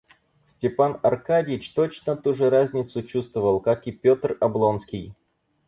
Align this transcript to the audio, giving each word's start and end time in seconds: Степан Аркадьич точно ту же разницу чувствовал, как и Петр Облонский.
Степан 0.47 0.97
Аркадьич 1.03 1.75
точно 1.75 2.15
ту 2.17 2.33
же 2.33 2.49
разницу 2.49 3.03
чувствовал, 3.03 3.59
как 3.59 3.85
и 3.85 3.91
Петр 3.91 4.35
Облонский. 4.39 5.13